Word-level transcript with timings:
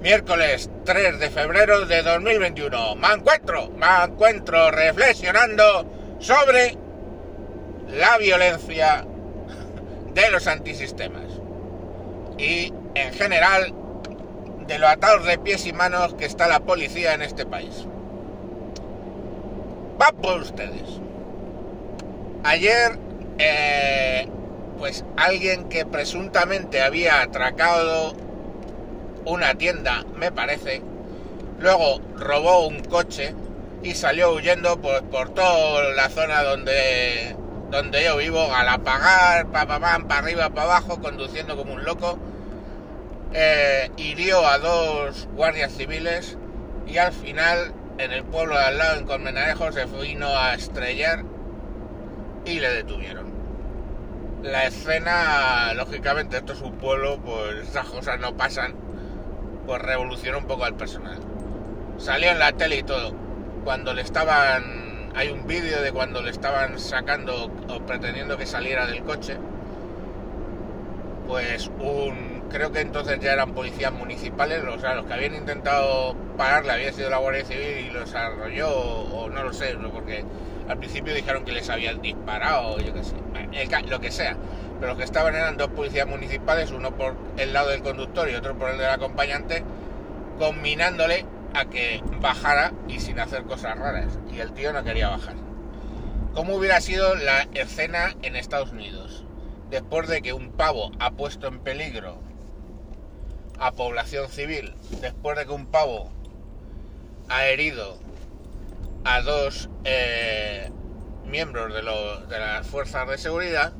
Miércoles 0.00 0.70
3 0.86 1.18
de 1.18 1.28
febrero 1.28 1.84
de 1.84 2.02
2021. 2.02 2.96
Me 2.96 3.08
encuentro, 3.08 3.68
me 3.68 3.86
encuentro 4.02 4.70
reflexionando 4.70 6.16
sobre 6.18 6.78
la 7.86 8.16
violencia 8.16 9.04
de 10.14 10.30
los 10.30 10.46
antisistemas. 10.46 11.30
Y 12.38 12.72
en 12.94 13.12
general 13.12 13.74
de 14.66 14.78
los 14.78 14.88
atados 14.88 15.26
de 15.26 15.36
pies 15.36 15.66
y 15.66 15.74
manos 15.74 16.14
que 16.14 16.24
está 16.24 16.48
la 16.48 16.60
policía 16.60 17.12
en 17.12 17.20
este 17.20 17.44
país. 17.44 17.86
Va 20.00 20.12
por 20.12 20.40
ustedes. 20.40 20.98
Ayer, 22.42 22.98
eh, 23.38 24.26
pues 24.78 25.04
alguien 25.18 25.68
que 25.68 25.84
presuntamente 25.84 26.80
había 26.80 27.20
atracado 27.20 28.14
una 29.24 29.54
tienda, 29.54 30.04
me 30.16 30.32
parece, 30.32 30.82
luego 31.58 32.00
robó 32.16 32.66
un 32.66 32.80
coche 32.82 33.34
y 33.82 33.94
salió 33.94 34.32
huyendo 34.32 34.80
por, 34.80 35.02
por 35.04 35.30
toda 35.30 35.90
la 35.94 36.08
zona 36.08 36.42
donde, 36.42 37.36
donde 37.70 38.04
yo 38.04 38.16
vivo, 38.16 38.52
al 38.54 38.68
apagar, 38.68 39.46
pa, 39.50 39.66
pa, 39.66 39.80
pa, 39.80 39.98
para 40.06 40.20
arriba, 40.20 40.50
para 40.50 40.62
abajo, 40.62 41.00
conduciendo 41.00 41.56
como 41.56 41.74
un 41.74 41.84
loco. 41.84 42.18
Eh, 43.32 43.90
hirió 43.96 44.44
a 44.46 44.58
dos 44.58 45.28
guardias 45.36 45.72
civiles 45.72 46.36
y 46.86 46.98
al 46.98 47.12
final 47.12 47.72
en 48.00 48.12
el 48.12 48.24
pueblo 48.24 48.56
de 48.56 48.64
al 48.64 48.78
lado, 48.78 48.98
en 48.98 49.06
Colmenarejo, 49.06 49.72
se 49.72 49.84
vino 49.84 50.28
a 50.28 50.54
estrellar 50.54 51.22
y 52.46 52.58
le 52.58 52.70
detuvieron. 52.70 53.30
La 54.42 54.66
escena, 54.66 55.74
lógicamente, 55.74 56.38
esto 56.38 56.54
es 56.54 56.62
un 56.62 56.78
pueblo, 56.78 57.20
pues 57.22 57.68
esas 57.68 57.86
cosas 57.86 58.18
no 58.18 58.36
pasan, 58.36 58.74
pues 59.66 59.82
revolucionó 59.82 60.38
un 60.38 60.46
poco 60.46 60.64
al 60.64 60.74
personal. 60.74 61.18
Salió 61.98 62.30
en 62.30 62.38
la 62.38 62.52
tele 62.52 62.78
y 62.78 62.82
todo. 62.82 63.12
Cuando 63.64 63.92
le 63.92 64.02
estaban. 64.02 65.10
Hay 65.14 65.28
un 65.28 65.46
vídeo 65.46 65.82
de 65.82 65.92
cuando 65.92 66.22
le 66.22 66.30
estaban 66.30 66.78
sacando 66.78 67.50
o 67.68 67.80
pretendiendo 67.80 68.36
que 68.36 68.46
saliera 68.46 68.86
del 68.86 69.02
coche. 69.02 69.36
Pues 71.26 71.70
un. 71.78 72.40
Creo 72.50 72.72
que 72.72 72.80
entonces 72.80 73.20
ya 73.20 73.32
eran 73.32 73.52
policías 73.52 73.92
municipales, 73.92 74.64
o 74.64 74.80
sea, 74.80 74.94
los 74.94 75.06
que 75.06 75.12
habían 75.12 75.36
intentado 75.36 76.16
pararle 76.36 76.72
había 76.72 76.92
sido 76.92 77.08
la 77.08 77.18
Guardia 77.18 77.44
Civil 77.44 77.86
y 77.86 77.90
los 77.90 78.12
arrolló, 78.12 78.68
o, 78.68 79.30
no 79.30 79.44
lo 79.44 79.52
sé, 79.52 79.76
porque 79.92 80.24
al 80.70 80.78
principio 80.78 81.12
dijeron 81.12 81.44
que 81.44 81.50
les 81.50 81.68
habían 81.68 82.00
disparado, 82.00 82.76
lo 82.78 84.00
que 84.00 84.12
sea. 84.12 84.36
Pero 84.78 84.92
los 84.92 84.98
que 84.98 85.04
estaban 85.04 85.34
eran 85.34 85.56
dos 85.56 85.68
policías 85.70 86.06
municipales, 86.06 86.70
uno 86.70 86.96
por 86.96 87.16
el 87.36 87.52
lado 87.52 87.70
del 87.70 87.82
conductor 87.82 88.30
y 88.30 88.36
otro 88.36 88.56
por 88.56 88.70
el 88.70 88.78
del 88.78 88.88
acompañante, 88.88 89.64
combinándole 90.38 91.26
a 91.54 91.64
que 91.64 92.00
bajara 92.20 92.72
y 92.86 93.00
sin 93.00 93.18
hacer 93.18 93.42
cosas 93.42 93.76
raras. 93.78 94.16
Y 94.32 94.38
el 94.38 94.52
tío 94.52 94.72
no 94.72 94.84
quería 94.84 95.08
bajar. 95.08 95.34
¿Cómo 96.34 96.54
hubiera 96.54 96.80
sido 96.80 97.16
la 97.16 97.48
escena 97.52 98.14
en 98.22 98.36
Estados 98.36 98.70
Unidos? 98.70 99.24
Después 99.70 100.06
de 100.06 100.22
que 100.22 100.32
un 100.32 100.52
pavo 100.52 100.92
ha 101.00 101.10
puesto 101.10 101.48
en 101.48 101.58
peligro 101.58 102.18
a 103.58 103.72
población 103.72 104.28
civil, 104.28 104.74
después 105.00 105.36
de 105.36 105.46
que 105.46 105.52
un 105.52 105.66
pavo 105.66 106.12
ha 107.28 107.46
herido 107.46 107.98
a 109.04 109.22
dos 109.22 109.70
eh, 109.84 110.70
miembros 111.26 111.74
de, 111.74 111.82
las 111.82 112.66
fuerzas 112.66 113.08
de 113.08 113.18
seguridad, 113.18 113.72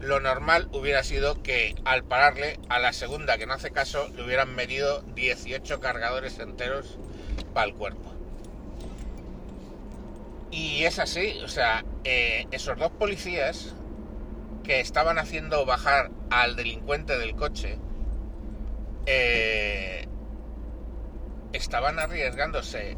lo 0.00 0.20
normal 0.20 0.68
hubiera 0.72 1.02
sido 1.02 1.42
que 1.42 1.74
al 1.84 2.04
pararle 2.04 2.58
a 2.68 2.78
la 2.78 2.92
segunda 2.92 3.38
que 3.38 3.46
no 3.46 3.54
hace 3.54 3.70
caso 3.70 4.08
le 4.16 4.24
hubieran 4.24 4.54
metido 4.54 5.02
18 5.14 5.80
cargadores 5.80 6.38
enteros 6.38 6.98
para 7.54 7.66
el 7.66 7.74
cuerpo. 7.74 8.12
Y 10.50 10.84
es 10.84 10.98
así, 10.98 11.40
o 11.44 11.48
sea, 11.48 11.84
eh, 12.04 12.46
esos 12.50 12.78
dos 12.78 12.90
policías 12.90 13.74
que 14.64 14.80
estaban 14.80 15.18
haciendo 15.18 15.64
bajar 15.64 16.10
al 16.30 16.56
delincuente 16.56 17.18
del 17.18 17.34
coche 17.34 17.78
eh, 19.06 20.06
estaban 21.52 21.98
arriesgándose 21.98 22.96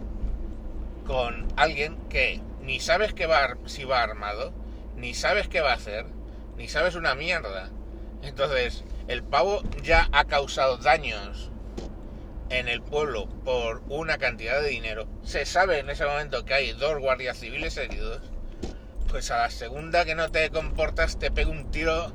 con 1.05 1.47
alguien 1.57 1.97
que 2.09 2.41
ni 2.63 2.81
sabes 2.81 3.13
que 3.13 3.27
va, 3.27 3.57
si 3.67 3.85
va 3.85 4.03
armado, 4.03 4.53
ni 4.97 5.15
sabes 5.15 5.49
qué 5.49 5.61
va 5.61 5.73
a 5.73 5.77
hacer, 5.77 6.07
ni 6.57 6.69
sabes 6.69 6.95
una 6.95 7.15
mierda. 7.15 7.71
Entonces, 8.23 8.85
el 9.07 9.23
pavo 9.23 9.63
ya 9.83 10.09
ha 10.13 10.25
causado 10.25 10.79
daños 10.79 11.51
en 12.49 12.69
el 12.69 12.81
pueblo 12.83 13.27
por 13.45 13.83
una 13.89 14.19
cantidad 14.19 14.63
de 14.63 14.69
dinero. 14.69 15.07
Se 15.23 15.45
sabe 15.45 15.79
en 15.79 15.91
ese 15.91 16.07
momento 16.07 16.45
que 16.45 16.55
hay 16.55 16.73
dos 16.73 16.99
guardias 16.99 17.39
civiles 17.39 17.77
heridos. 17.77 18.21
Pues 19.09 19.31
a 19.31 19.39
la 19.39 19.51
segunda 19.51 20.05
que 20.05 20.15
no 20.15 20.31
te 20.31 20.51
comportas 20.51 21.19
te 21.19 21.31
pega 21.31 21.51
un 21.51 21.71
tiro 21.71 22.13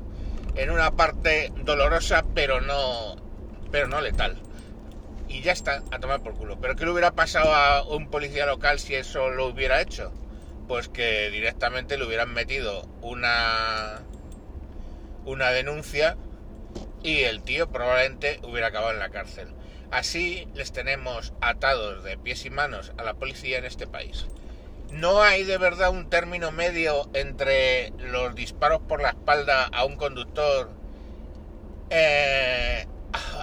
en 0.55 0.71
una 0.71 0.91
parte 0.91 1.51
dolorosa, 1.63 2.25
pero 2.33 2.59
no, 2.61 3.15
pero 3.71 3.87
no 3.87 4.01
letal. 4.01 4.37
Y 5.29 5.41
ya 5.41 5.51
está, 5.51 5.83
a 5.91 5.99
tomar 5.99 6.21
por 6.21 6.33
culo. 6.33 6.59
Pero 6.59 6.75
¿qué 6.75 6.83
le 6.83 6.91
hubiera 6.91 7.11
pasado 7.11 7.53
a 7.53 7.83
un 7.83 8.09
policía 8.09 8.45
local 8.45 8.79
si 8.79 8.95
eso 8.95 9.29
lo 9.29 9.47
hubiera 9.47 9.79
hecho? 9.79 10.11
Pues 10.67 10.89
que 10.89 11.29
directamente 11.29 11.97
le 11.97 12.05
hubieran 12.05 12.33
metido 12.33 12.87
una 13.01 14.01
una 15.25 15.51
denuncia 15.51 16.17
y 17.03 17.19
el 17.19 17.43
tío 17.43 17.69
probablemente 17.69 18.39
hubiera 18.43 18.67
acabado 18.67 18.91
en 18.91 18.99
la 18.99 19.09
cárcel. 19.09 19.47
Así 19.91 20.47
les 20.55 20.71
tenemos 20.71 21.33
atados 21.41 22.03
de 22.03 22.17
pies 22.17 22.45
y 22.45 22.49
manos 22.49 22.91
a 22.97 23.03
la 23.03 23.13
policía 23.13 23.59
en 23.59 23.65
este 23.65 23.87
país. 23.87 24.25
No 24.91 25.21
hay 25.21 25.43
de 25.43 25.57
verdad 25.57 25.91
un 25.91 26.09
término 26.09 26.51
medio 26.51 27.09
entre 27.13 27.91
los 27.97 28.33
disparos 28.33 28.81
por 28.81 29.01
la 29.01 29.09
espalda 29.09 29.65
a 29.71 29.85
un 29.85 29.95
conductor 29.97 30.71
eh, 31.91 32.87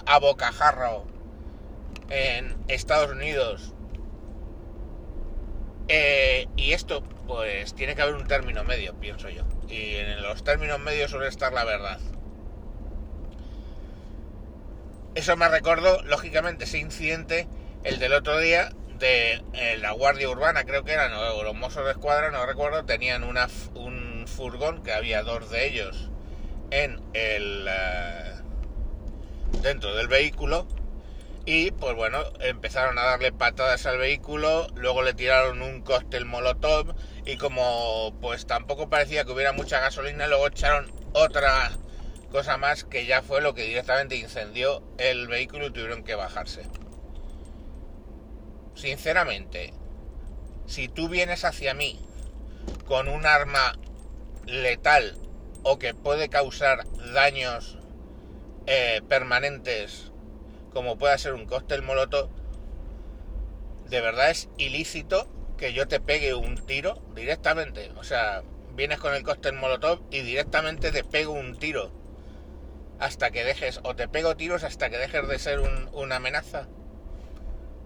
a 0.07 0.19
bocajarro 0.19 1.16
en 2.11 2.57
Estados 2.69 3.11
Unidos 3.11 3.75
eh, 5.89 6.49
y 6.57 6.73
esto 6.73 7.03
pues 7.27 7.75
tiene 7.75 7.95
que 7.95 8.03
haber 8.03 8.15
un 8.15 8.27
término 8.27 8.65
medio, 8.65 8.95
pienso 8.95 9.29
yo. 9.29 9.45
Y 9.69 9.97
en 9.97 10.23
los 10.23 10.45
términos 10.45 10.79
medios 10.81 11.11
suele 11.11 11.29
estar 11.29 11.53
la 11.53 11.65
verdad. 11.65 11.99
Eso 15.15 15.37
me 15.37 15.49
recordó, 15.49 16.03
lógicamente, 16.03 16.65
ese 16.65 16.79
incidente, 16.79 17.49
el 17.85 17.99
del 17.99 18.13
otro 18.13 18.39
día, 18.39 18.71
de 18.99 19.43
eh, 19.55 19.77
la 19.79 19.93
Guardia 19.93 20.29
Urbana, 20.29 20.65
creo 20.65 20.85
que 20.85 20.93
eran, 20.93 21.13
o 21.13 21.43
los 21.43 21.55
mozos 21.55 21.85
de 21.85 21.93
escuadra, 21.93 22.31
no 22.31 22.45
recuerdo, 22.45 22.85
tenían 22.85 23.25
una, 23.25 23.49
un 23.75 24.27
furgón, 24.27 24.83
que 24.83 24.93
había 24.93 25.23
dos 25.23 25.51
de 25.51 25.67
ellos 25.67 26.11
en 26.71 27.01
el... 27.15 27.67
Uh, 27.67 29.63
dentro 29.63 29.95
del 29.95 30.09
vehículo, 30.09 30.67
y 31.47 31.71
pues 31.71 31.95
bueno, 31.95 32.19
empezaron 32.41 32.99
a 32.99 33.05
darle 33.05 33.31
patadas 33.31 33.87
al 33.87 33.99
vehículo, 33.99 34.67
luego 34.75 35.03
le 35.03 35.15
tiraron 35.15 35.63
un 35.63 35.81
cóctel 35.81 36.25
molotov 36.25 36.97
y 37.25 37.37
como 37.37 38.19
pues 38.21 38.47
tampoco 38.47 38.91
parecía 38.91 39.25
que 39.25 39.31
hubiera 39.31 39.53
mucha 39.53 39.79
gasolina, 39.79 40.27
luego 40.27 40.49
echaron 40.49 40.93
otra 41.13 41.71
cosa 42.33 42.57
más 42.57 42.83
que 42.83 43.07
ya 43.07 43.23
fue 43.23 43.41
lo 43.41 43.55
que 43.55 43.63
directamente 43.63 44.17
incendió 44.17 44.83
el 44.99 45.29
vehículo 45.29 45.69
y 45.69 45.71
tuvieron 45.71 46.03
que 46.03 46.17
bajarse. 46.17 46.63
Sinceramente, 48.75 49.73
si 50.67 50.89
tú 50.89 51.09
vienes 51.09 51.45
hacia 51.45 51.75
mí 51.75 52.05
con 52.87 53.07
un 53.07 53.25
arma 53.25 53.79
letal 54.47 55.17
o 55.63 55.79
que 55.79 55.95
puede 55.95 56.29
causar 56.29 56.85
daños 57.15 57.79
eh, 58.67 59.01
permanentes 59.09 60.11
como 60.77 60.99
pueda 60.99 61.17
ser 61.17 61.33
un 61.33 61.47
cóctel 61.47 61.81
molotov, 61.81 62.29
de 63.89 64.03
verdad 64.03 64.29
es 64.29 64.51
ilícito 64.59 65.27
que 65.57 65.73
yo 65.73 65.89
te 65.89 66.01
pegue 66.01 66.35
un 66.35 66.67
tiro 66.67 67.03
directamente. 67.15 67.91
O 67.97 68.05
sea, 68.05 68.43
vienes 68.75 68.99
con 68.99 69.15
el 69.15 69.23
cóctel 69.23 69.55
molotov 69.55 70.03
y 70.11 70.21
directamente 70.21 70.93
te 70.93 71.03
pego 71.03 71.33
un 71.33 71.57
tiro 71.57 71.93
hasta 72.99 73.31
que 73.31 73.43
dejes, 73.43 73.81
o 73.85 73.97
te 73.97 74.07
pego 74.07 74.37
tiros 74.37 74.65
hasta 74.65 74.91
que 74.91 74.99
dejes 74.99 75.27
de 75.27 75.39
ser 75.39 75.61
un, 75.61 75.89
una 75.95 76.17
amenaza. 76.17 76.69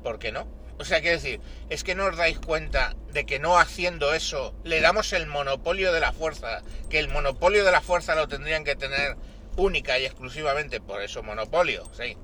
¿Por 0.03 0.19
qué 0.19 0.33
no? 0.33 0.49
O 0.81 0.85
sea, 0.85 1.01
quiero 1.01 1.15
decir, 1.15 1.41
es 1.69 1.85
que 1.85 1.95
no 1.95 2.07
os 2.07 2.17
dais 2.17 2.41
cuenta 2.41 2.97
de 3.13 3.25
que 3.25 3.39
no 3.39 3.61
haciendo 3.61 4.15
eso 4.15 4.53
le 4.65 4.81
damos 4.81 5.13
el 5.13 5.29
monopolio 5.29 5.93
de 5.93 6.01
la 6.01 6.13
fuerza, 6.13 6.63
que 6.89 6.99
el 6.99 7.07
monopolio 7.07 7.65
de 7.65 7.71
la 7.71 7.83
fuerza 7.83 8.17
lo 8.17 8.27
tendrían 8.27 8.65
que 8.65 8.75
tener 8.75 9.15
única 9.57 9.97
y 10.01 10.07
exclusivamente 10.07 10.81
por 10.81 11.03
eso 11.03 11.23
monopolio, 11.23 11.89
sí 11.95 12.17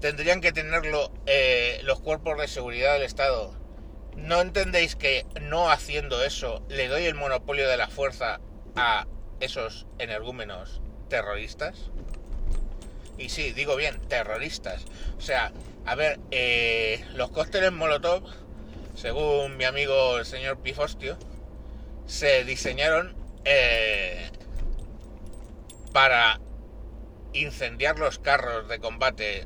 tendrían 0.00 0.40
que 0.40 0.52
tenerlo 0.52 1.12
eh, 1.26 1.80
los 1.84 2.00
cuerpos 2.00 2.38
de 2.38 2.48
seguridad 2.48 2.94
del 2.94 3.02
Estado. 3.02 3.54
¿No 4.16 4.40
entendéis 4.40 4.96
que 4.96 5.26
no 5.40 5.70
haciendo 5.70 6.24
eso 6.24 6.62
le 6.68 6.88
doy 6.88 7.04
el 7.04 7.14
monopolio 7.14 7.68
de 7.68 7.76
la 7.76 7.88
fuerza 7.88 8.40
a 8.76 9.06
esos 9.40 9.86
energúmenos 9.98 10.80
terroristas? 11.08 11.90
Y 13.16 13.30
sí, 13.30 13.52
digo 13.52 13.76
bien, 13.76 14.00
terroristas. 14.08 14.84
O 15.16 15.20
sea, 15.20 15.52
a 15.86 15.94
ver, 15.94 16.20
eh, 16.30 17.04
los 17.14 17.30
cócteles 17.30 17.72
Molotov, 17.72 18.22
según 18.94 19.56
mi 19.56 19.64
amigo 19.64 20.18
el 20.18 20.26
señor 20.26 20.58
Pifostio, 20.58 21.16
se 22.06 22.44
diseñaron 22.44 23.16
eh, 23.44 24.30
para 25.92 26.40
incendiar 27.32 27.98
los 27.98 28.18
carros 28.18 28.68
de 28.68 28.78
combate 28.78 29.44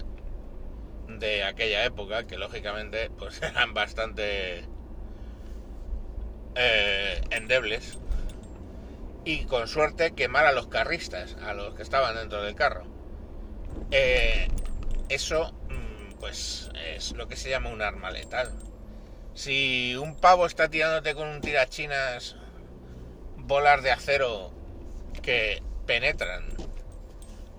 de 1.23 1.45
aquella 1.45 1.85
época, 1.85 2.27
que 2.27 2.37
lógicamente 2.37 3.09
pues 3.11 3.41
eran 3.43 3.73
bastante 3.73 4.65
eh, 6.55 7.21
endebles, 7.31 7.99
y 9.25 9.45
con 9.45 9.69
suerte 9.69 10.13
quemar 10.13 10.47
a 10.47 10.53
los 10.53 10.67
carristas, 10.67 11.37
a 11.43 11.55
los 11.55 11.75
que 11.75 11.83
estaban 11.83 12.17
dentro 12.17 12.43
del 12.43 12.55
carro. 12.55 12.85
Eh, 13.91 14.49
eso 15.09 15.53
mm, 15.69 16.19
pues 16.19 16.71
es 16.97 17.13
lo 17.13 17.29
que 17.29 17.37
se 17.37 17.51
llama 17.51 17.71
un 17.71 17.83
arma 17.83 18.11
letal. 18.11 18.51
Si 19.35 19.97
un 19.97 20.17
pavo 20.17 20.45
está 20.47 20.69
tirándote 20.69 21.15
con 21.15 21.29
un 21.29 21.41
tirachinas 21.41 22.37
bolas 23.37 23.83
de 23.83 23.93
acero 23.93 24.53
que 25.23 25.63
penetran 25.87 26.45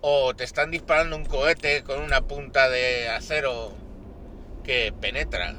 o 0.06 0.36
te 0.36 0.44
están 0.44 0.70
disparando 0.70 1.16
un 1.16 1.24
cohete 1.24 1.82
con 1.84 2.02
una 2.02 2.20
punta 2.20 2.70
de 2.70 3.08
acero 3.08 3.72
que 4.66 4.94
penetra 5.00 5.56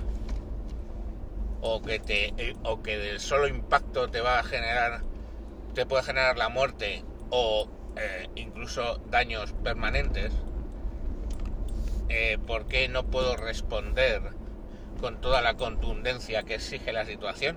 o 1.63 1.81
que 1.81 1.99
te 1.99 2.55
o 2.63 2.83
que 2.83 2.99
del 2.99 3.21
solo 3.21 3.49
impacto 3.49 4.11
te 4.11 4.21
va 4.21 4.39
a 4.39 4.43
generar 4.43 5.01
te 5.73 5.87
puede 5.87 6.03
generar 6.03 6.37
la 6.37 6.51
muerte 6.51 7.03
o 7.31 7.71
eh, 7.97 8.29
incluso 8.35 9.01
daños 9.09 9.55
permanentes 9.65 10.31
eh, 12.11 12.37
¿por 12.47 12.67
qué 12.67 12.87
no 12.89 13.07
puedo 13.07 13.37
responder 13.37 14.21
con 15.01 15.23
toda 15.23 15.41
la 15.41 15.55
contundencia 15.55 16.43
que 16.43 16.57
exige 16.57 16.93
la 16.93 17.07
situación? 17.07 17.57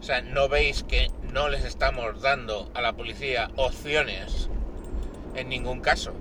O 0.00 0.02
sea, 0.02 0.22
¿no 0.22 0.48
veis 0.48 0.84
que 0.84 1.10
no 1.34 1.50
les 1.50 1.66
estamos 1.66 2.22
dando 2.22 2.70
a 2.72 2.80
la 2.80 2.94
policía 2.94 3.50
opciones 3.56 4.48
en 5.34 5.48
ningún 5.48 5.80
caso. 5.80 6.12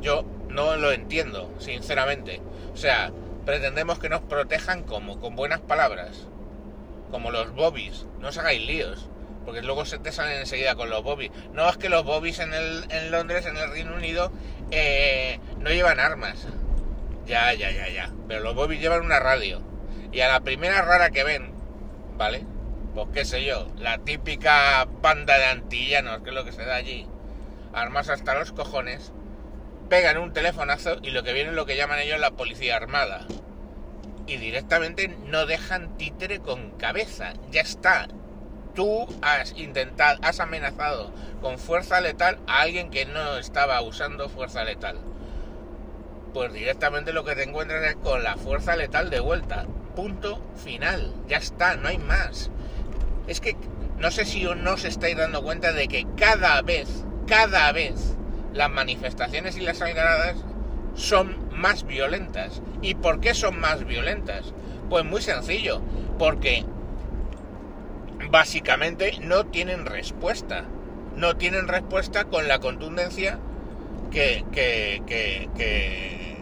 Yo 0.00 0.24
no 0.48 0.76
lo 0.76 0.92
entiendo, 0.92 1.50
sinceramente. 1.58 2.40
O 2.72 2.76
sea, 2.76 3.12
pretendemos 3.44 3.98
que 3.98 4.08
nos 4.08 4.20
protejan 4.22 4.82
como, 4.82 5.20
con 5.20 5.36
buenas 5.36 5.60
palabras, 5.60 6.26
como 7.10 7.30
los 7.30 7.52
bobbies. 7.54 8.06
No 8.20 8.28
os 8.28 8.38
hagáis 8.38 8.66
líos, 8.66 9.08
porque 9.44 9.62
luego 9.62 9.84
se 9.84 9.98
te 9.98 10.12
salen 10.12 10.38
enseguida 10.38 10.74
con 10.74 10.90
los 10.90 11.02
bobbies. 11.02 11.30
No 11.52 11.68
es 11.68 11.76
que 11.76 11.88
los 11.88 12.04
bobbies 12.04 12.38
en, 12.40 12.52
el, 12.52 12.84
en 12.90 13.10
Londres, 13.10 13.46
en 13.46 13.56
el 13.56 13.70
Reino 13.70 13.94
Unido, 13.94 14.32
eh, 14.70 15.38
no 15.58 15.70
llevan 15.70 16.00
armas. 16.00 16.46
Ya, 17.26 17.52
ya, 17.54 17.70
ya, 17.70 17.88
ya. 17.88 18.12
Pero 18.28 18.40
los 18.40 18.54
bobbies 18.54 18.80
llevan 18.80 19.04
una 19.04 19.20
radio. 19.20 19.60
Y 20.12 20.20
a 20.20 20.28
la 20.28 20.40
primera 20.40 20.82
rara 20.82 21.10
que 21.10 21.24
ven, 21.24 21.52
¿vale? 22.16 22.44
Pues 22.96 23.08
qué 23.12 23.24
sé 23.26 23.44
yo, 23.44 23.66
la 23.76 23.98
típica 23.98 24.86
banda 25.02 25.36
de 25.36 25.44
antillanos, 25.44 26.22
que 26.22 26.30
es 26.30 26.34
lo 26.34 26.46
que 26.46 26.52
se 26.52 26.64
da 26.64 26.76
allí 26.76 27.06
armas 27.74 28.08
hasta 28.08 28.38
los 28.38 28.52
cojones, 28.52 29.12
pegan 29.90 30.16
un 30.16 30.32
telefonazo 30.32 30.96
y 31.02 31.10
lo 31.10 31.22
que 31.22 31.34
viene 31.34 31.50
es 31.50 31.56
lo 31.56 31.66
que 31.66 31.76
llaman 31.76 31.98
ellos 31.98 32.18
la 32.18 32.30
policía 32.30 32.74
armada. 32.74 33.26
Y 34.26 34.38
directamente 34.38 35.08
no 35.08 35.44
dejan 35.44 35.98
títere 35.98 36.40
con 36.40 36.70
cabeza. 36.78 37.34
Ya 37.50 37.60
está. 37.60 38.08
Tú 38.74 39.06
has 39.20 39.52
intentado, 39.58 40.18
has 40.22 40.40
amenazado 40.40 41.12
con 41.42 41.58
fuerza 41.58 42.00
letal 42.00 42.38
a 42.46 42.62
alguien 42.62 42.88
que 42.88 43.04
no 43.04 43.36
estaba 43.36 43.82
usando 43.82 44.30
fuerza 44.30 44.64
letal. 44.64 44.96
Pues 46.32 46.50
directamente 46.54 47.12
lo 47.12 47.24
que 47.26 47.36
te 47.36 47.42
encuentras 47.42 47.84
es 47.84 47.96
con 47.96 48.22
la 48.22 48.38
fuerza 48.38 48.74
letal 48.74 49.10
de 49.10 49.20
vuelta. 49.20 49.66
Punto 49.94 50.40
final. 50.56 51.12
Ya 51.28 51.36
está, 51.36 51.76
no 51.76 51.88
hay 51.88 51.98
más. 51.98 52.50
Es 53.26 53.40
que 53.40 53.56
no 53.98 54.10
sé 54.10 54.24
si 54.24 54.44
no 54.44 54.72
os 54.72 54.84
estáis 54.84 55.16
dando 55.16 55.42
cuenta 55.42 55.72
de 55.72 55.88
que 55.88 56.06
cada 56.16 56.62
vez 56.62 57.06
cada 57.26 57.72
vez 57.72 58.16
las 58.52 58.70
manifestaciones 58.70 59.56
y 59.56 59.60
las 59.60 59.82
algaradas 59.82 60.36
son 60.94 61.36
más 61.50 61.84
violentas. 61.84 62.62
¿Y 62.82 62.94
por 62.94 63.20
qué 63.20 63.34
son 63.34 63.58
más 63.58 63.84
violentas? 63.84 64.52
Pues 64.88 65.04
muy 65.04 65.20
sencillo, 65.20 65.82
porque 66.18 66.64
básicamente 68.30 69.18
no 69.20 69.46
tienen 69.46 69.84
respuesta. 69.84 70.64
No 71.16 71.36
tienen 71.36 71.66
respuesta 71.66 72.24
con 72.24 72.46
la 72.46 72.58
contundencia 72.60 73.38
que, 74.10 74.44
que, 74.52 75.02
que, 75.06 75.48
que, 75.56 76.36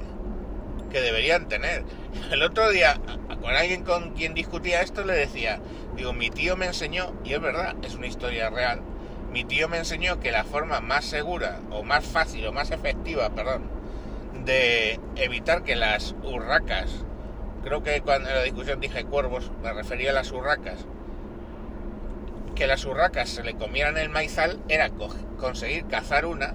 que 0.91 1.01
deberían 1.01 1.49
tener. 1.49 1.85
El 2.31 2.43
otro 2.43 2.71
día, 2.71 3.01
con 3.41 3.55
alguien 3.55 3.85
con 3.85 4.11
quien 4.15 4.35
discutía 4.35 4.83
esto, 4.83 5.05
le 5.05 5.15
decía, 5.15 5.61
digo, 5.97 6.13
mi 6.13 6.31
tío 6.31 6.57
me 6.57 6.67
enseñó, 6.67 7.13
y 7.25 7.35
es 7.35 7.41
verdad, 7.41 7.75
es 7.83 7.95
una 7.95 8.07
historia 8.07 8.51
real, 8.51 8.81
mi 9.33 9.45
tío 9.45 9.69
me 9.69 9.79
enseñó 9.79 10.21
que 10.21 10.31
la 10.31 10.45
forma 10.45 10.81
más 10.81 11.05
segura 11.05 11.61
o 11.71 11.83
más 11.83 12.05
fácil 12.05 12.47
o 12.47 12.53
más 12.53 12.71
efectiva, 12.71 13.31
perdón, 13.31 13.63
de 14.45 15.01
evitar 15.17 15.65
que 15.65 15.77
las 15.77 16.15
urracas, 16.23 17.05
creo 17.65 17.83
que 17.83 18.01
cuando 18.03 18.29
en 18.29 18.37
la 18.37 18.43
discusión 18.43 18.81
dije 18.81 19.05
cuervos, 19.05 19.51
me 19.63 19.73
refería 19.73 20.11
a 20.11 20.15
las 20.15 20.31
urracas, 20.31 20.87
que 22.55 22.67
las 22.67 22.85
urracas 22.85 23.29
se 23.29 23.43
le 23.43 23.55
comieran 23.55 23.99
el 23.99 24.09
maizal 24.09 24.61
era 24.69 24.91
conseguir 25.39 25.87
cazar 25.87 26.27
una, 26.27 26.55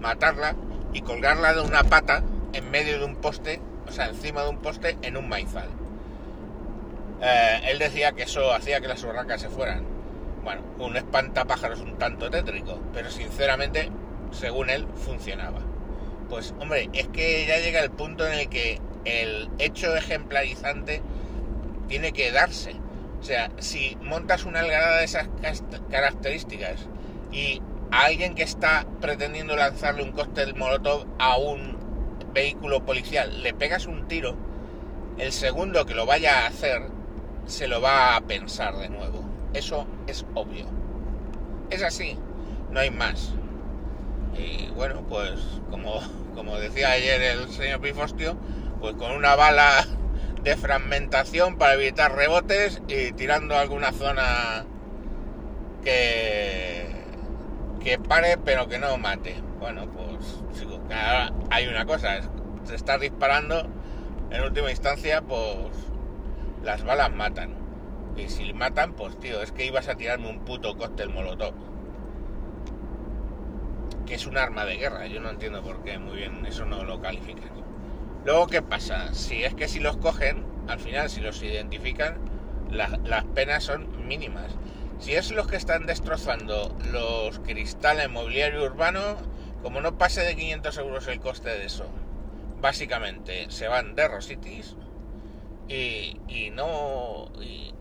matarla 0.00 0.56
y 0.92 1.02
colgarla 1.02 1.54
de 1.54 1.60
una 1.60 1.84
pata 1.84 2.22
en 2.52 2.70
medio 2.70 2.98
de 2.98 3.04
un 3.04 3.16
poste, 3.16 3.60
o 3.86 3.92
sea, 3.92 4.08
encima 4.08 4.42
de 4.42 4.48
un 4.48 4.58
poste 4.58 4.96
en 5.02 5.16
un 5.16 5.28
maizal. 5.28 5.68
Eh, 7.20 7.60
él 7.70 7.78
decía 7.78 8.12
que 8.12 8.22
eso 8.22 8.52
hacía 8.52 8.80
que 8.80 8.88
las 8.88 9.02
urracas 9.02 9.40
se 9.40 9.48
fueran 9.48 9.98
bueno, 10.48 10.62
un 10.78 10.96
espantapájaros 10.96 11.80
un 11.80 11.98
tanto 11.98 12.30
tétrico, 12.30 12.80
pero 12.94 13.10
sinceramente, 13.10 13.90
según 14.30 14.70
él, 14.70 14.86
funcionaba. 14.96 15.58
Pues 16.30 16.54
hombre, 16.58 16.88
es 16.92 17.08
que 17.08 17.46
ya 17.46 17.58
llega 17.58 17.80
el 17.80 17.90
punto 17.90 18.26
en 18.26 18.32
el 18.32 18.48
que 18.48 18.80
el 19.04 19.50
hecho 19.58 19.94
ejemplarizante 19.96 21.02
tiene 21.88 22.12
que 22.12 22.32
darse. 22.32 22.76
O 23.20 23.22
sea, 23.22 23.50
si 23.58 23.98
montas 24.00 24.44
una 24.44 24.60
algarada 24.60 24.98
de 24.98 25.04
esas 25.04 25.28
características 25.90 26.86
y 27.32 27.60
a 27.90 28.04
alguien 28.04 28.34
que 28.34 28.42
está 28.42 28.86
pretendiendo 29.00 29.56
lanzarle 29.56 30.02
un 30.02 30.12
cóctel 30.12 30.54
molotov 30.54 31.06
a 31.18 31.36
un 31.36 31.76
vehículo 32.32 32.84
policial 32.84 33.42
le 33.42 33.52
pegas 33.54 33.86
un 33.86 34.06
tiro, 34.06 34.36
el 35.18 35.32
segundo 35.32 35.84
que 35.84 35.94
lo 35.94 36.06
vaya 36.06 36.44
a 36.44 36.46
hacer 36.46 36.97
se 37.48 37.66
lo 37.66 37.80
va 37.80 38.14
a 38.14 38.20
pensar 38.20 38.76
de 38.76 38.88
nuevo. 38.88 39.24
Eso 39.54 39.86
es 40.06 40.24
obvio. 40.34 40.66
Es 41.70 41.82
así, 41.82 42.16
no 42.70 42.80
hay 42.80 42.90
más. 42.90 43.32
Y 44.36 44.68
bueno, 44.68 45.02
pues 45.08 45.40
como, 45.70 46.00
como 46.34 46.56
decía 46.58 46.90
ayer 46.90 47.20
el 47.20 47.48
señor 47.48 47.80
Pifostio, 47.80 48.36
pues 48.80 48.94
con 48.94 49.12
una 49.12 49.34
bala 49.34 49.86
de 50.42 50.56
fragmentación 50.56 51.58
para 51.58 51.74
evitar 51.74 52.14
rebotes 52.14 52.80
y 52.86 53.12
tirando 53.12 53.56
alguna 53.56 53.92
zona 53.92 54.64
que, 55.82 56.86
que 57.82 57.98
pare 57.98 58.38
pero 58.38 58.68
que 58.68 58.78
no 58.78 58.96
mate. 58.98 59.42
Bueno, 59.58 59.86
pues 59.90 60.38
hay 61.50 61.66
una 61.66 61.84
cosa, 61.84 62.20
se 62.64 62.74
está 62.74 62.98
disparando, 62.98 63.66
en 64.30 64.42
última 64.42 64.70
instancia, 64.70 65.22
pues 65.22 65.87
las 66.62 66.84
balas 66.84 67.12
matan. 67.12 67.54
Y 68.16 68.28
si 68.28 68.52
matan, 68.52 68.94
pues 68.94 69.18
tío, 69.20 69.42
es 69.42 69.52
que 69.52 69.66
ibas 69.66 69.88
a 69.88 69.96
tirarme 69.96 70.28
un 70.28 70.40
puto 70.40 70.76
cóctel 70.76 71.10
molotov. 71.10 71.54
Que 74.06 74.14
es 74.14 74.26
un 74.26 74.38
arma 74.38 74.64
de 74.64 74.76
guerra, 74.76 75.06
yo 75.06 75.20
no 75.20 75.30
entiendo 75.30 75.62
por 75.62 75.82
qué, 75.84 75.98
muy 75.98 76.16
bien, 76.16 76.44
eso 76.46 76.64
no 76.64 76.82
lo 76.84 77.00
califican. 77.00 77.50
Luego, 78.24 78.46
¿qué 78.46 78.62
pasa? 78.62 79.14
Si 79.14 79.44
es 79.44 79.54
que 79.54 79.68
si 79.68 79.78
los 79.78 79.96
cogen, 79.98 80.44
al 80.66 80.80
final, 80.80 81.08
si 81.08 81.20
los 81.20 81.42
identifican, 81.42 82.18
las 82.70 83.24
penas 83.34 83.64
son 83.64 84.06
mínimas. 84.06 84.56
Si 84.98 85.14
es 85.14 85.30
los 85.30 85.46
que 85.46 85.56
están 85.56 85.86
destrozando 85.86 86.76
los 86.90 87.38
cristales 87.40 88.10
mobiliario 88.10 88.64
urbano, 88.64 89.16
como 89.62 89.80
no 89.80 89.96
pase 89.96 90.22
de 90.22 90.34
500 90.34 90.76
euros 90.78 91.06
el 91.06 91.20
coste 91.20 91.50
de 91.50 91.66
eso, 91.66 91.86
básicamente 92.60 93.46
se 93.50 93.68
van 93.68 93.94
de 93.94 94.08
Rositis 94.08 94.74
y, 95.68 96.50
no 96.52 97.30
y, 97.40 97.74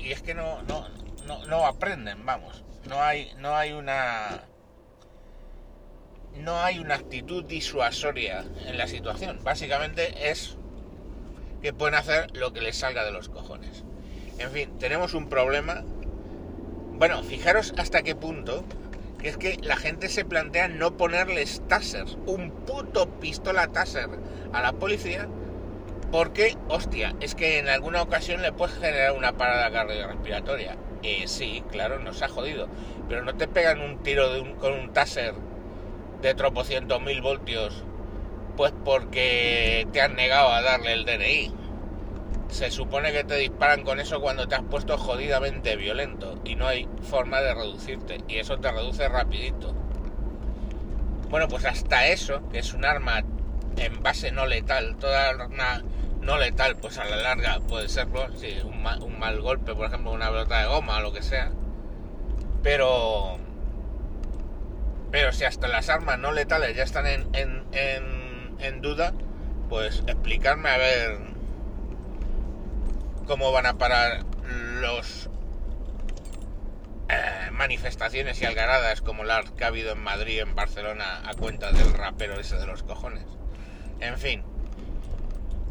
es 0.00 0.22
que 0.22 0.34
no, 0.34 0.62
no, 0.62 0.88
no, 1.26 1.46
no, 1.46 1.66
aprenden, 1.66 2.24
vamos. 2.26 2.64
No 2.88 3.00
hay, 3.02 3.32
no 3.38 3.56
hay 3.56 3.72
una. 3.72 4.42
No 6.36 6.60
hay 6.60 6.80
una 6.80 6.96
actitud 6.96 7.44
disuasoria 7.44 8.44
en 8.66 8.76
la 8.76 8.88
situación. 8.88 9.38
Básicamente 9.42 10.30
es 10.30 10.56
que 11.62 11.72
pueden 11.72 11.94
hacer 11.94 12.36
lo 12.36 12.52
que 12.52 12.60
les 12.60 12.76
salga 12.76 13.04
de 13.04 13.12
los 13.12 13.28
cojones. 13.28 13.84
En 14.38 14.50
fin, 14.50 14.78
tenemos 14.78 15.14
un 15.14 15.28
problema. 15.28 15.84
Bueno, 16.96 17.22
fijaros 17.22 17.72
hasta 17.78 18.02
qué 18.02 18.14
punto 18.16 18.64
que 19.24 19.30
es 19.30 19.36
que 19.38 19.56
la 19.62 19.76
gente 19.76 20.10
se 20.10 20.26
plantea 20.26 20.68
no 20.68 20.98
ponerles 20.98 21.62
tasers, 21.66 22.18
un 22.26 22.50
puto 22.50 23.08
pistola 23.20 23.68
taser 23.68 24.10
a 24.52 24.60
la 24.60 24.72
policía, 24.74 25.26
porque, 26.14 26.56
hostia, 26.68 27.12
es 27.18 27.34
que 27.34 27.58
en 27.58 27.68
alguna 27.68 28.00
ocasión 28.00 28.40
le 28.40 28.52
puedes 28.52 28.76
generar 28.76 29.10
una 29.14 29.32
parada 29.32 29.68
cardiorrespiratoria. 29.72 30.76
Eh, 31.02 31.24
sí, 31.26 31.64
claro, 31.72 31.98
nos 31.98 32.22
ha 32.22 32.28
jodido, 32.28 32.68
pero 33.08 33.24
no 33.24 33.34
te 33.34 33.48
pegan 33.48 33.80
un 33.80 34.00
tiro 34.00 34.32
de 34.32 34.40
un- 34.40 34.54
con 34.54 34.74
un 34.74 34.92
taser 34.92 35.34
de 36.22 36.34
tropocientos 36.34 37.02
mil 37.02 37.20
voltios, 37.20 37.82
pues 38.56 38.72
porque 38.84 39.88
te 39.92 40.02
han 40.02 40.14
negado 40.14 40.50
a 40.50 40.62
darle 40.62 40.92
el 40.92 41.04
DNI. 41.04 41.52
Se 42.48 42.70
supone 42.70 43.10
que 43.10 43.24
te 43.24 43.34
disparan 43.34 43.82
con 43.82 43.98
eso 43.98 44.20
cuando 44.20 44.46
te 44.46 44.54
has 44.54 44.62
puesto 44.62 44.96
jodidamente 44.96 45.74
violento 45.74 46.38
y 46.44 46.54
no 46.54 46.68
hay 46.68 46.86
forma 47.10 47.40
de 47.40 47.54
reducirte 47.54 48.20
y 48.28 48.36
eso 48.38 48.58
te 48.58 48.70
reduce 48.70 49.08
rapidito. 49.08 49.74
Bueno, 51.28 51.48
pues 51.48 51.64
hasta 51.64 52.06
eso, 52.06 52.48
que 52.52 52.60
es 52.60 52.72
un 52.72 52.84
arma 52.84 53.24
en 53.76 54.00
base 54.00 54.30
no 54.30 54.46
letal, 54.46 54.94
toda 54.96 55.30
arma 55.30 55.82
no 56.24 56.38
letal, 56.38 56.76
pues 56.76 56.98
a 56.98 57.04
la 57.04 57.16
larga 57.16 57.60
puede 57.60 57.88
serlo, 57.88 58.26
sí, 58.36 58.56
un, 58.64 58.82
ma- 58.82 58.98
un 58.98 59.18
mal 59.18 59.40
golpe, 59.40 59.74
por 59.74 59.86
ejemplo, 59.86 60.12
una 60.12 60.28
pelota 60.30 60.60
de 60.60 60.66
goma 60.66 60.98
o 60.98 61.00
lo 61.00 61.12
que 61.12 61.22
sea. 61.22 61.50
Pero 62.62 63.38
pero 65.10 65.32
si 65.32 65.44
hasta 65.44 65.68
las 65.68 65.88
armas 65.88 66.18
no 66.18 66.32
letales 66.32 66.74
ya 66.76 66.82
están 66.82 67.06
en, 67.06 67.28
en, 67.34 67.62
en, 67.72 68.56
en 68.58 68.80
duda, 68.80 69.12
pues 69.68 70.02
explicarme 70.08 70.70
a 70.70 70.76
ver 70.76 71.18
cómo 73.26 73.52
van 73.52 73.66
a 73.66 73.74
parar 73.78 74.24
los 74.80 75.30
eh, 77.08 77.50
manifestaciones 77.52 78.42
y 78.42 78.44
algaradas 78.44 79.02
como 79.02 79.22
las 79.24 79.50
que 79.52 79.64
ha 79.64 79.68
habido 79.68 79.92
en 79.92 80.00
Madrid, 80.00 80.40
en 80.40 80.54
Barcelona, 80.56 81.22
a 81.24 81.34
cuenta 81.34 81.70
del 81.70 81.92
rapero 81.94 82.40
ese 82.40 82.56
de 82.56 82.66
los 82.66 82.82
cojones. 82.82 83.24
En 84.00 84.18
fin, 84.18 84.42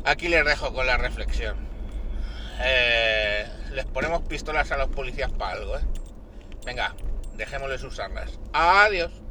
aquí 0.05 0.27
les 0.27 0.45
dejo 0.45 0.73
con 0.73 0.85
la 0.85 0.97
reflexión. 0.97 1.57
Eh, 2.61 3.47
les 3.71 3.85
ponemos 3.85 4.21
pistolas 4.23 4.71
a 4.71 4.77
los 4.77 4.89
policías 4.89 5.31
para 5.31 5.53
algo, 5.53 5.77
¿eh? 5.77 5.81
Venga, 6.65 6.95
dejémosles 7.35 7.83
usarlas. 7.83 8.39
Adiós. 8.53 9.22